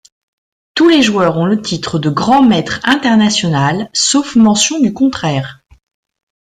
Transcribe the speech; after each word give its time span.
Tous 0.73 0.89
les 0.89 1.03
joueurs 1.03 1.37
ont 1.37 1.45
le 1.45 1.61
titre 1.61 1.99
de 1.99 2.09
grand 2.09 2.41
maître 2.41 2.79
international, 2.83 3.87
sauf 3.93 4.35
mention 4.35 4.79
du 4.79 4.93
contraire. 4.93 5.63